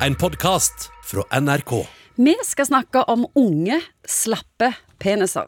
[0.00, 1.86] en podkast fra NRK.
[2.14, 5.46] Vi skal snakke om unge, slappe peniser.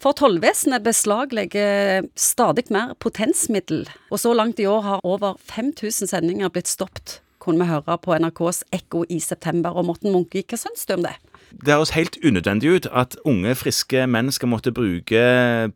[0.00, 6.52] For tollvesenet beslaglegger stadig mer potensmiddel, og så langt i år har over 5000 sendinger
[6.52, 9.76] blitt stoppet, kunne vi høre på NRKs Ekko i september.
[9.78, 11.14] Og Morten Munke, hva syns du om det?
[11.54, 15.22] Det høres helt unødvendig ut at unge, friske menn skal måtte bruke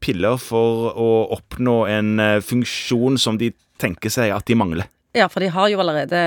[0.02, 4.90] piller for å oppnå en eh, funksjon som de tenker seg at de mangler.
[5.16, 6.20] Ja, for de har jo allerede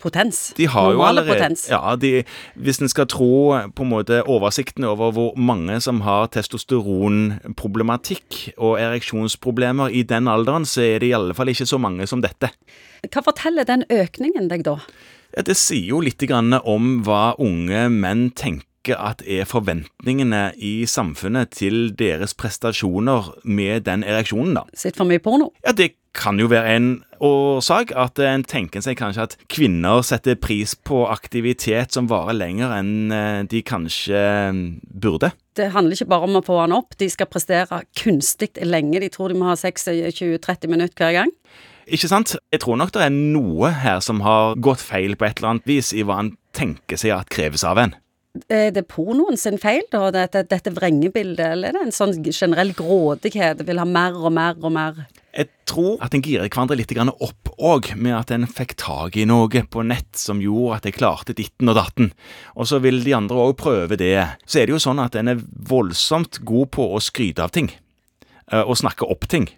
[0.00, 0.52] potens.
[0.56, 1.68] De har jo allerede potens.
[1.70, 2.24] Ja, de,
[2.54, 8.80] Hvis en skal tro på en måte oversikten over hvor mange som har testosteronproblematikk og
[8.80, 12.50] ereksjonsproblemer i den alderen, så er det i alle fall ikke så mange som dette.
[13.04, 14.78] Hva forteller den økningen deg da?
[15.34, 21.54] Det sier jo litt grann om hva unge menn tenker at er forventningene i samfunnet
[21.56, 24.66] til deres prestasjoner med den ereksjonen, da.
[24.76, 25.54] Sett for mye porno?
[25.64, 26.88] Ja, det kan jo være en
[27.24, 27.92] årsak.
[27.96, 33.14] At en tenker seg kanskje at kvinner setter pris på aktivitet som varer lenger enn
[33.14, 35.32] eh, de kanskje eh, burde.
[35.54, 39.02] Det handler ikke bare om å få han opp, de skal prestere kunstig lenge.
[39.02, 41.34] De tror de må ha 6-20-30 minutter hver gang.
[41.84, 42.36] Ikke sant?
[42.52, 45.68] Jeg tror nok det er noe her som har gått feil på et eller annet
[45.68, 47.92] vis i hva en tenker seg at kreves av en.
[48.50, 52.72] Er det pornoen sin feil, da, dette, dette vrengebildet, eller er det en sånn generell
[52.74, 55.04] grådighet, vil ha mer og mer og mer?
[55.34, 59.26] Jeg tror at en girer hverandre litt opp òg, med at en fikk tak i
[59.26, 62.12] noe på nett som gjorde at jeg klarte ditten og datten.
[62.54, 64.14] Og så vil de andre òg prøve det.
[64.46, 67.70] Så er det jo sånn at en er voldsomt god på å skryte av ting.
[68.50, 69.48] eh, Og snakke opp ting.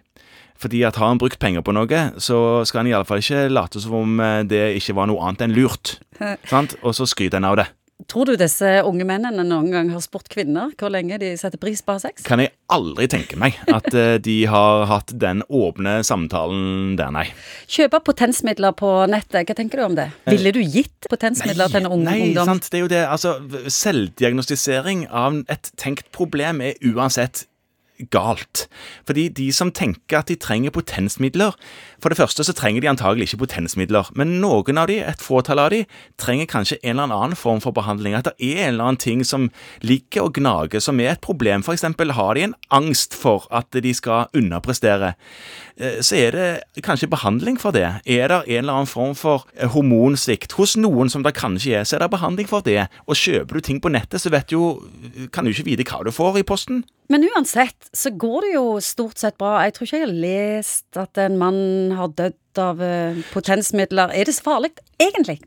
[0.57, 3.93] Fordi at har en brukt penger på noe, så skal en iallfall ikke late som
[3.93, 5.99] om eh, det ikke var noe annet enn lurt.
[6.51, 6.77] Sant?
[6.81, 7.67] Og så skryter en av det.
[8.05, 11.81] Tror du disse unge mennene noen gang har spurt kvinner hvor lenge de setter pris
[11.81, 12.21] på å ha sex?
[12.27, 17.25] Kan jeg aldri tenke meg at eh, de har hatt den åpne samtalen der, nei.
[17.65, 20.11] Kjøpe potensmidler på nettet, hva tenker du om det?
[20.29, 22.53] Ville du gitt potensmidler til en ung nei, ungdom?
[22.53, 23.03] sant, det er jo det.
[23.09, 23.35] Altså,
[23.81, 27.47] selvdiagnostisering av et tenkt problem er uansett
[28.13, 28.67] galt.
[29.07, 31.55] Fordi de som tenker at de trenger potensmidler
[31.97, 35.57] For det første så trenger de antagelig ikke potensmidler, men noen av de, et fåtall
[35.57, 35.79] av de,
[36.21, 38.13] trenger kanskje en eller annen form for behandling.
[38.13, 39.47] At det er en eller annen ting som
[39.81, 41.65] ligger og gnager, som er et problem.
[41.65, 45.15] For eksempel har de en angst for at de skal underprestere.
[45.77, 48.01] Eh, Så er det kanskje behandling for det.
[48.05, 51.83] Er det en eller annen form for eh, hormonsvikt hos noen som det kanskje er,
[51.83, 52.87] så er det behandling for det.
[53.07, 54.83] Og kjøper du ting på nettet, så vet jo,
[55.33, 56.83] kan du ikke vite hva du får i posten.
[57.07, 59.61] Men uansett så går det jo stort sett bra.
[59.63, 61.59] Jeg tror ikke jeg har lest at en mann
[61.95, 64.11] har dødd av eh, potensmidler.
[64.11, 65.39] Er det så farlig, egentlig?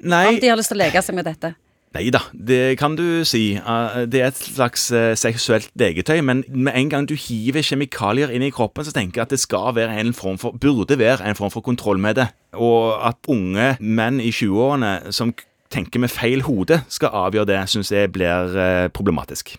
[0.00, 1.52] Nei, Om de har lyst til å leke seg med dette?
[1.96, 3.58] Nei da, det kan du si.
[3.58, 8.32] Eh, Det er et slags eh, seksuelt legetøy, men med en gang du hiver kjemikalier
[8.32, 11.20] inn i kroppen, så tenker jeg at det skal være en form for, burde være
[11.28, 12.30] en form for kontroll med det.
[12.56, 15.36] Og at unge menn i 20-årene som
[15.68, 19.58] tenker med feil hode, skal avgjøre det, syns jeg blir problematisk.